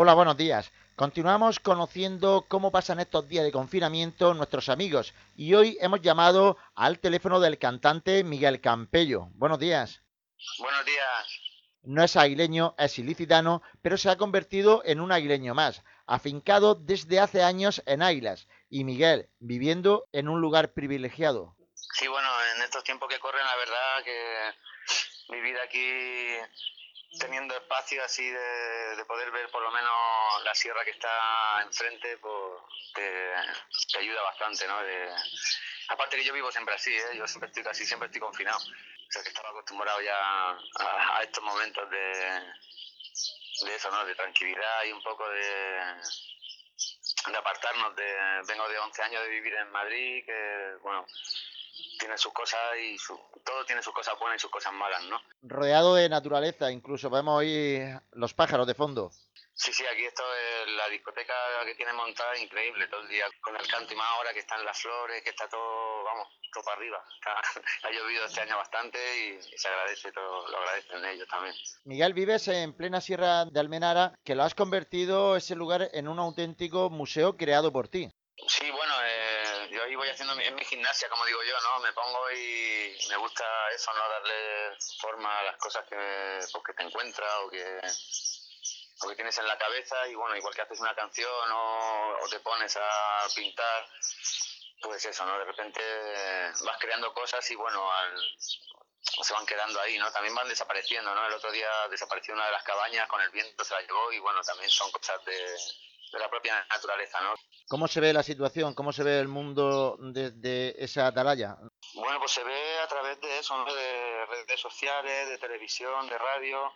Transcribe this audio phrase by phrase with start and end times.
[0.00, 0.70] Hola, buenos días.
[0.94, 7.00] Continuamos conociendo cómo pasan estos días de confinamiento nuestros amigos y hoy hemos llamado al
[7.00, 9.26] teléfono del cantante Miguel Campello.
[9.32, 10.04] Buenos días.
[10.60, 11.40] Buenos días.
[11.82, 17.18] No es aguileño, es ilicitano, pero se ha convertido en un aguileño más, afincado desde
[17.18, 21.56] hace años en Ailas y Miguel viviendo en un lugar privilegiado.
[21.74, 26.36] Sí, bueno, en estos tiempos que corren, la verdad que vivir aquí
[27.18, 32.62] teniendo espacio así de, poder ver por lo menos la sierra que está enfrente, pues
[32.94, 34.76] te, ayuda bastante, ¿no?
[35.88, 37.16] aparte que yo vivo siempre así, ¿eh?
[37.16, 41.42] yo siempre estoy casi siempre estoy confinado, o sea que estaba acostumbrado ya a, estos
[41.42, 44.04] momentos de, de eso, ¿no?
[44.04, 45.94] De tranquilidad y un poco de,
[47.26, 51.06] de apartarnos de vengo de 11 años de vivir en Madrid que bueno
[51.98, 52.96] tiene sus cosas y
[53.44, 55.20] todo tiene sus cosas buenas y sus cosas malas, ¿no?
[55.42, 57.80] Rodeado de naturaleza, incluso vemos ahí
[58.12, 59.10] los pájaros de fondo.
[59.58, 63.56] Sí, sí, aquí esto es la discoteca que tiene montada increíble todo el día, con
[63.56, 66.76] el canto y más ahora que están las flores, que está todo, vamos, todo para
[66.76, 67.04] arriba.
[67.82, 71.54] ha llovido este año bastante y, se agradece, todo, lo agradecen ellos también.
[71.84, 76.20] Miguel, vives en plena sierra de Almenara, que lo has convertido ese lugar en un
[76.20, 78.08] auténtico museo creado por ti.
[78.46, 81.80] Sí, bueno, eh, yo ahí voy haciendo en mi gimnasia, como digo yo, ¿no?
[81.80, 84.08] Me pongo y me gusta eso, ¿no?
[84.08, 87.80] Darle forma a las cosas que, pues, que te encuentras o que,
[89.02, 92.40] o que tienes en la cabeza y bueno, igual que haces una canción o, te
[92.40, 93.88] pones a pintar,
[94.82, 95.38] pues eso, ¿no?
[95.38, 95.80] De repente
[96.64, 98.36] vas creando cosas y bueno, al,
[99.22, 100.12] se van quedando ahí, ¿no?
[100.12, 101.26] También van desapareciendo, ¿no?
[101.26, 104.20] El otro día desapareció una de las cabañas con el viento, se la llevó y
[104.20, 105.56] bueno, también son cosas de,
[106.12, 107.34] de la propia naturaleza, ¿no?
[107.68, 108.74] ¿Cómo se ve la situación?
[108.74, 111.56] ¿Cómo se ve el mundo desde esa atalaya?
[111.94, 113.72] Bueno, pues se ve a través de eso, ¿no?
[113.74, 116.72] de redes sociales, de televisión, de radio.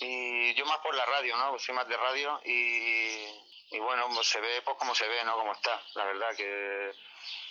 [0.00, 1.50] Y yo más por la radio, ¿no?
[1.50, 5.36] Pues soy más de radio y, bueno, pues se ve pues como se ve, ¿no?
[5.36, 5.82] Como está.
[5.94, 6.92] La verdad que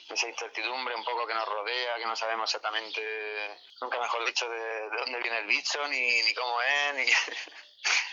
[0.09, 4.89] esa incertidumbre un poco que nos rodea, que no sabemos exactamente, nunca mejor dicho, de,
[4.89, 7.05] dónde viene el bicho, ni, ni cómo es, ni,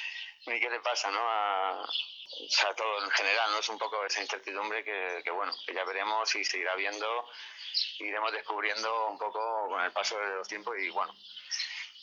[0.47, 1.21] ni qué le pasa, ¿no?
[1.21, 3.59] A, o sea, todo en general, ¿no?
[3.59, 7.29] Es un poco esa incertidumbre que, que, bueno, que ya veremos y seguirá viendo,
[7.99, 11.15] iremos descubriendo un poco con el paso de los tiempos y bueno,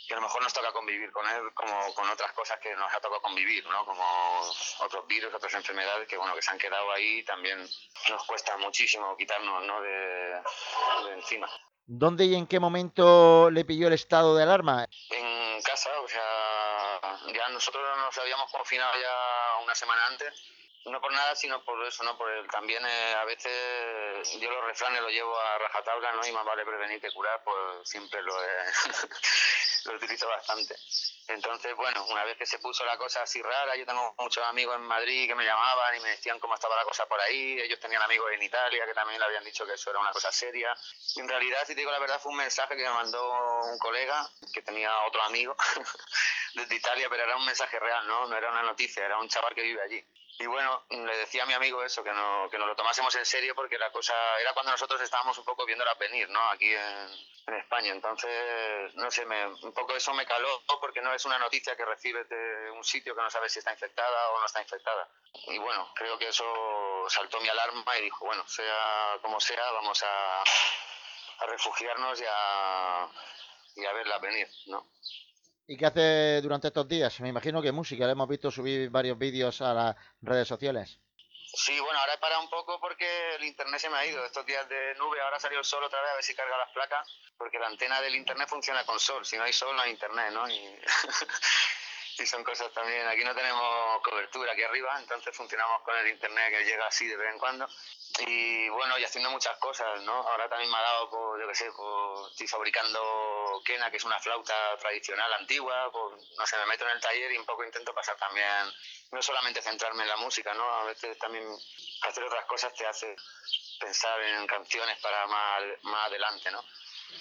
[0.08, 2.92] que a lo mejor nos toca convivir con él como con otras cosas que nos
[2.94, 3.86] ha tocado convivir, ¿no?
[3.86, 4.04] Como
[4.80, 7.66] otros virus, otras enfermedades que, bueno, que se han quedado ahí también
[8.10, 9.82] nos cuesta muchísimo quitarnos, ¿no?
[9.82, 11.50] de, de encima.
[11.86, 14.86] ¿Dónde y en qué momento le pilló el estado de alarma?
[15.10, 20.34] En casa, o sea, ya nosotros nos habíamos confinado ya una semana antes,
[20.86, 22.18] no por nada, sino por eso, ¿no?
[22.18, 26.26] Por el, también eh, a veces yo los refranes los llevo a rajatabla, ¿no?
[26.26, 28.34] Y más vale prevenir que curar, pues siempre lo,
[29.86, 30.76] lo utilizo bastante.
[31.28, 34.76] Entonces, bueno, una vez que se puso la cosa así rara, yo tengo muchos amigos
[34.76, 37.80] en Madrid que me llamaban y me decían cómo estaba la cosa por ahí, ellos
[37.80, 40.76] tenían amigos en Italia que también le habían dicho que eso era una cosa seria.
[41.16, 43.78] Y en realidad, si te digo la verdad, fue un mensaje que me mandó un
[43.80, 45.56] colega que tenía otro amigo
[46.56, 48.28] desde Italia, pero era un mensaje real, ¿no?
[48.28, 50.04] No era una noticia, era un chaval que vive allí.
[50.42, 53.26] Y bueno, le decía a mi amigo eso, que, no, que nos lo tomásemos en
[53.26, 56.42] serio porque la cosa era cuando nosotros estábamos un poco viendo la venir, ¿no?
[56.50, 57.92] Aquí en, España.
[57.92, 61.86] Entonces, no sé, me, un poco eso me caló porque no es una noticia que
[61.86, 65.08] recibes de un sitio que no sabes si está infectada o no está infectada.
[65.48, 70.02] Y bueno, creo que eso saltó mi alarma y dijo, bueno, sea como sea, vamos
[70.02, 73.10] a, a refugiarnos y a,
[73.76, 74.88] y a verla venir, ¿no?
[75.72, 77.22] ¿Y qué hace durante estos días?
[77.22, 81.00] Me imagino que música, hemos visto subir varios vídeos a las redes sociales.
[81.54, 84.26] Sí, bueno, ahora he parado un poco porque el internet se me ha ido.
[84.26, 86.72] Estos días de nube, ahora salió el sol otra vez a ver si carga las
[86.72, 89.26] placas, porque la antena del internet funciona con sol.
[89.26, 90.44] Si no hay sol, no hay internet, ¿no?
[92.20, 93.08] Y, son cosas también.
[93.08, 97.16] Aquí no tenemos cobertura aquí arriba, entonces funcionamos con el internet que llega así de
[97.16, 97.66] vez en cuando
[98.20, 100.14] y bueno, y haciendo muchas cosas, ¿no?
[100.14, 101.70] Ahora también me ha dado, por, yo qué sé,
[102.32, 103.00] estoy fabricando
[103.64, 107.32] quena, que es una flauta tradicional antigua, pues, no sé, me meto en el taller
[107.32, 108.72] y un poco intento pasar también,
[109.12, 110.64] no solamente centrarme en la música, ¿no?
[110.64, 111.46] A veces también
[112.04, 113.16] hacer otras cosas te hace
[113.80, 116.64] pensar en canciones para más, más adelante, ¿no?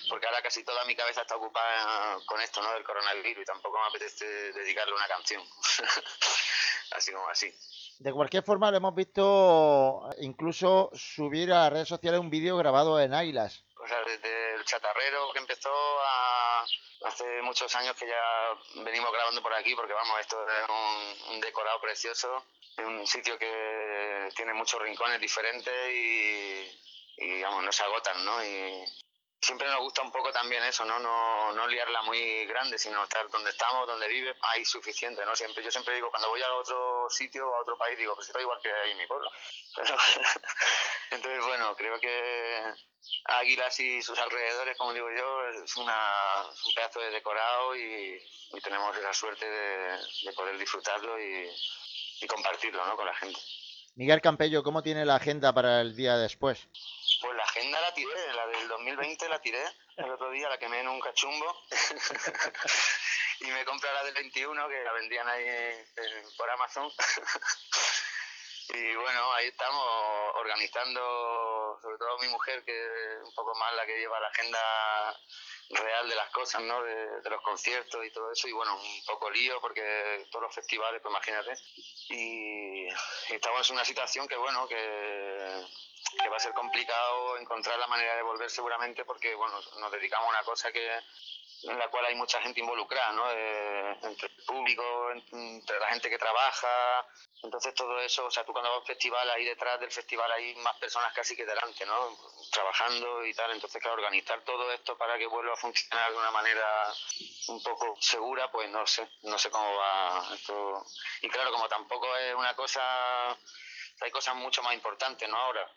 [0.09, 2.73] Porque ahora casi toda mi cabeza está ocupada con esto, ¿no?
[2.73, 5.43] Del coronavirus y tampoco me apetece dedicarle una canción.
[6.93, 7.53] así como así.
[7.99, 12.99] De cualquier forma, lo hemos visto incluso subir a las redes sociales un vídeo grabado
[13.01, 13.65] en Águilas.
[13.83, 15.73] O sea, desde el chatarrero que empezó
[16.03, 16.65] a
[17.05, 21.81] hace muchos años que ya venimos grabando por aquí, porque vamos, esto es un, decorado
[21.81, 22.45] precioso,
[22.79, 26.79] un sitio que tiene muchos rincones diferentes y,
[27.17, 28.45] y vamos, no se agotan, ¿no?
[28.45, 28.85] Y,
[29.41, 30.99] siempre nos gusta un poco también eso, ¿no?
[30.99, 35.35] No, no liarla muy grande, sino estar donde estamos, donde vive, hay suficiente, ¿no?
[35.35, 38.29] Siempre, yo siempre digo, cuando voy a otro sitio o a otro país, digo, pues
[38.29, 39.31] está igual que ahí en mi pueblo.
[41.11, 42.75] entonces, bueno, creo que
[43.25, 45.97] Águilas y sus alrededores, como digo yo, es, una,
[46.67, 48.19] un pedazo de decorado y,
[48.63, 51.49] tenemos esa suerte de, poder disfrutarlo y,
[52.27, 52.97] compartirlo ¿no?
[52.97, 53.41] con la gente.
[53.95, 56.69] Miguel Campello, ¿cómo tiene la agenda para el día después?
[57.21, 59.63] Pues agenda la tiré, la del 2020 la tiré
[59.99, 61.63] el otro día, la quemé en un cachumbo
[63.41, 65.45] y me compré la del 21 que la vendían ahí
[66.39, 66.91] por Amazon.
[68.71, 69.87] y bueno, ahí estamos
[70.37, 75.21] organizando, sobre todo mi mujer, que es un poco más la que lleva la agenda
[75.71, 76.83] real de las cosas, ¿no?
[76.83, 78.49] De, los conciertos y todo eso.
[78.49, 81.55] Y bueno, un poco lío porque todos los festivales, pues imagínate.
[82.09, 82.89] Y,
[83.35, 85.67] estamos en una situación que, bueno, que,
[86.19, 90.27] que, va a ser complicado encontrar la manera de volver seguramente porque, bueno, nos dedicamos
[90.27, 91.01] a una cosa que
[91.63, 93.31] en la cual hay mucha gente involucrada, ¿no?
[93.31, 94.83] entre el público,
[95.33, 97.07] entre la gente que trabaja.
[97.43, 100.31] Entonces todo eso, o sea, tú cuando vas a un festival, ahí detrás del festival
[100.33, 102.17] hay más personas casi que delante, ¿no?
[102.51, 103.51] Trabajando y tal.
[103.53, 106.93] Entonces, claro, organizar todo esto para que vuelva a funcionar de una manera
[107.49, 110.85] un poco segura, pues no sé, no sé cómo va esto.
[111.23, 113.31] Y claro, como tampoco es una cosa,
[114.01, 115.37] hay cosas mucho más importantes, ¿no?
[115.37, 115.71] Ahora,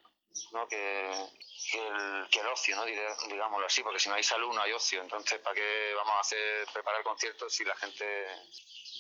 [0.52, 0.68] ¿no?
[0.68, 2.86] Que, el, que el ocio, ¿no?
[2.86, 5.02] digámoslo así, porque si no hay salud no hay ocio.
[5.02, 8.06] Entonces, ¿para qué vamos a hacer preparar conciertos si la gente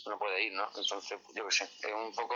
[0.06, 0.70] no puede ir, ¿no?
[0.76, 2.36] Entonces, yo qué sé, es un poco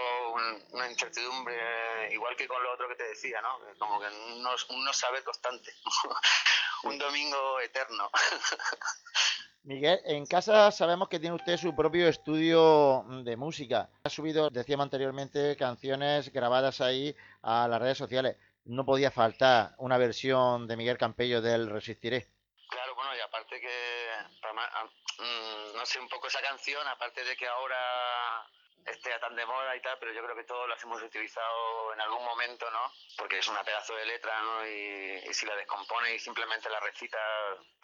[0.72, 3.60] una incertidumbre, igual que con lo otro que te decía, ¿no?
[3.78, 5.74] Como que no, no sabe constante,
[6.84, 8.10] un domingo eterno.
[9.64, 13.90] Miguel, en casa sabemos que tiene usted su propio estudio de música.
[14.02, 18.38] Ha subido, decíamos anteriormente, canciones grabadas ahí a las redes sociales
[18.68, 22.28] no podía faltar una versión de Miguel Campello del Resistiré.
[22.70, 24.10] Claro, bueno, y aparte que,
[24.44, 24.86] ah,
[25.20, 28.46] mm, no sé, un poco esa canción, aparte de que ahora
[28.86, 32.02] esté tan de moda y tal, pero yo creo que todos las hemos utilizado en
[32.02, 32.92] algún momento, ¿no?
[33.18, 34.68] Porque es una pedazo de letra, ¿no?
[34.68, 37.18] Y, si la descompone y simplemente la recita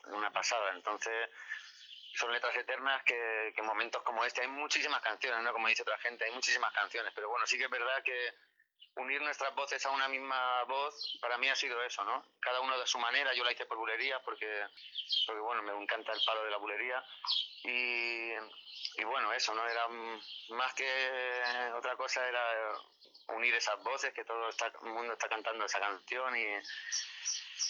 [0.08, 0.72] una pasada.
[0.74, 1.30] Entonces,
[2.16, 5.54] son letras eternas que, que momentos como este, hay muchísimas canciones, ¿no?
[5.54, 8.34] Como dice otra gente, hay muchísimas canciones, pero bueno, sí que es verdad que
[8.95, 12.25] unir nuestras voces a una misma voz, para mí ha sido eso, ¿no?
[12.40, 14.68] Cada uno de su manera, yo la hice por bulería porque,
[15.25, 17.04] porque bueno, me encanta el palo de la bulería
[17.63, 18.31] y,
[19.00, 19.68] y bueno, eso, ¿no?
[19.68, 21.42] Era más que
[21.75, 22.78] otra cosa, era
[23.30, 26.46] unir esas voces, que todo está, el mundo está cantando esa canción y,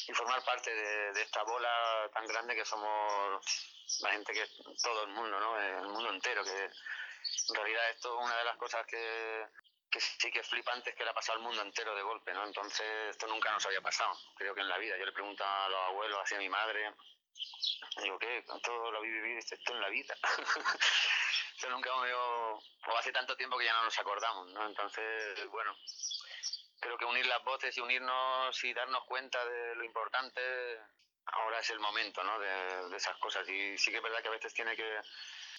[0.07, 3.71] y formar parte de, de, esta bola tan grande que somos
[4.01, 4.45] la gente que
[4.81, 5.61] todo el mundo, ¿no?
[5.61, 9.47] El mundo entero, que en realidad esto es una de las cosas que
[9.93, 12.33] que sí que es flipante es que le ha pasado al mundo entero de golpe,
[12.33, 12.43] ¿no?
[12.43, 14.97] Entonces esto nunca nos había pasado, creo que en la vida.
[14.97, 16.95] Yo le pregunto a los abuelos, así a mi madre,
[18.01, 18.43] digo, ¿qué?
[18.43, 20.15] ¿Cuánto lo habéis vivido esto en la vida?
[21.55, 22.59] esto nunca me o
[22.97, 24.67] hace tanto tiempo que ya no nos acordamos, ¿no?
[24.67, 25.77] Entonces, bueno,
[26.79, 30.41] creo que unir las voces y unirnos y darnos cuenta de lo importante,
[31.27, 32.39] ahora es el momento, ¿no?
[32.39, 33.47] De, de esas cosas.
[33.47, 34.99] Y sí que es verdad que a veces tiene que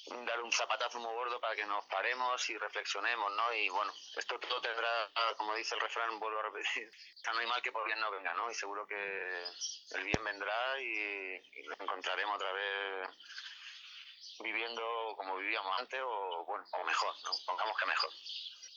[0.07, 3.55] dar un zapatazo muy gordo para que nos paremos y reflexionemos, ¿no?
[3.55, 6.91] Y bueno, esto todo tendrá, como dice el refrán, vuelvo a repetir,
[7.33, 8.51] no hay mal que por bien no venga, ¿no?
[8.51, 9.45] Y seguro que
[9.93, 13.09] el bien vendrá y, lo encontraremos otra vez
[14.43, 17.31] viviendo como vivíamos antes o, bueno, o mejor, ¿no?
[17.47, 18.11] Pongamos que mejor.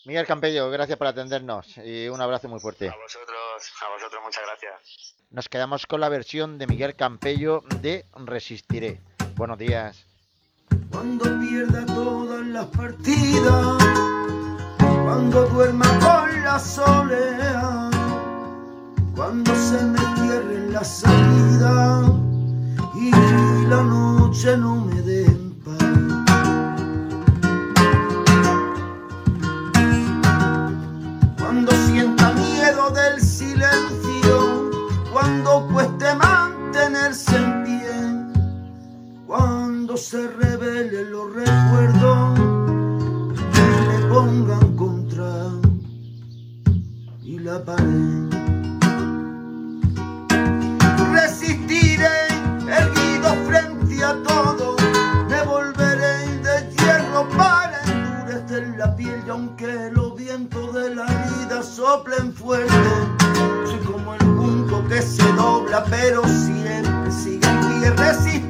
[0.06, 2.88] Miguel Campello, gracias por atendernos y un abrazo muy fuerte.
[2.88, 5.16] A vosotros, a vosotros muchas gracias.
[5.32, 9.02] Nos quedamos con la versión de Miguel Campello de Resistiré.
[9.36, 10.08] Buenos días
[10.98, 13.78] cuando pierda todas las partidas,
[15.04, 17.92] cuando duerma con la soledad,
[19.16, 22.02] cuando se me cierre la salida
[22.96, 23.12] y
[23.68, 25.27] la noche no me dé
[39.98, 42.40] se los recuerdos
[43.54, 45.50] que me pongan contra
[47.24, 48.30] y la pared.
[51.12, 52.28] Resistiré
[52.70, 54.76] erguido frente a todo,
[55.30, 61.64] me volveré de hierro para endurecer la piel y aunque los vientos de la vida
[61.64, 62.92] soplen fuerte,
[63.66, 68.47] soy como el punto que se dobla pero siempre sigue en pie.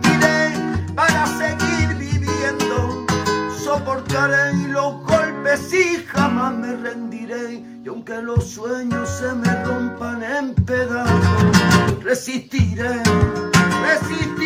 [7.38, 13.04] Y aunque los sueños se me rompan en pedazos, resistiré,
[13.84, 14.37] resistiré.